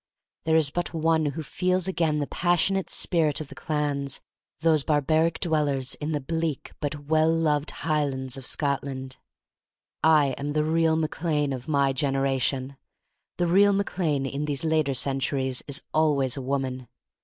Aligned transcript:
There 0.45 0.55
is 0.55 0.71
but 0.71 0.95
one 0.95 1.27
who 1.27 1.43
feels 1.43 1.87
again 1.87 2.17
the 2.17 2.25
passionate 2.25 2.89
spirit 2.89 3.39
of 3.39 3.49
the 3.49 3.53
clans, 3.53 4.19
those 4.61 4.83
barbaric 4.83 5.39
dwellers 5.39 5.93
in 5.93 6.11
the 6.11 6.19
bleak, 6.19 6.71
but 6.79 7.05
well 7.05 7.29
beloved 7.29 7.69
Highlands 7.69 8.35
of 8.35 8.47
Scotland. 8.47 9.17
I 10.03 10.33
am 10.39 10.53
the 10.53 10.63
real 10.63 10.95
Mac 10.95 11.21
Lane 11.23 11.53
of 11.53 11.67
my 11.67 11.93
gener 11.93 12.27
ation. 12.27 12.77
The 13.37 13.45
real 13.45 13.73
Mac 13.73 13.95
Lane 13.99 14.25
in 14.25 14.45
these 14.45 14.63
later 14.65 14.95
centuries 14.95 15.61
is 15.67 15.83
always 15.93 16.35
a 16.35 16.41
woman. 16.41 16.87